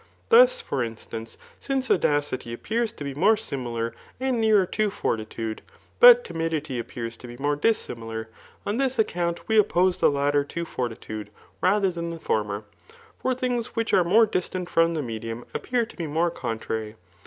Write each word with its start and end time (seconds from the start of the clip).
Thus, 0.29 0.61
for 0.61 0.83
instance, 0.83 1.37
since 1.59 1.91
audacity 1.91 2.53
appears 2.53 2.91
to 2.93 3.03
be 3.03 3.13
more 3.13 3.35
^'milar 3.35 3.91
and 4.19 4.41
nearer 4.41 4.65
to 4.65 4.89
fortitude, 4.89 5.61
but 5.99 6.23
timidity 6.25 6.79
appears 6.79 7.15
to 7.17 7.27
be 7.27 7.37
more 7.37 7.55
dissi 7.55 7.93
milar, 7.95 8.25
on 8.65 8.77
this 8.77 8.97
account 8.97 9.47
we 9.47 9.59
oppose 9.59 9.99
the 9.99 10.09
latter 10.09 10.43
to 10.43 10.65
fortitude 10.65 11.29
rather 11.61 11.91
than 11.91 12.09
the 12.09 12.17
former. 12.17 12.63
For 13.21 13.35
things 13.35 13.75
which 13.75 13.93
are 13.93 14.03
more 14.03 14.25
distant 14.25 14.69
from 14.71 14.95
the 14.95 15.03
medium, 15.03 15.45
appear 15.53 15.85
to 15.85 15.95
be 15.95 16.07
more 16.07 16.31
contrary. 16.31 16.95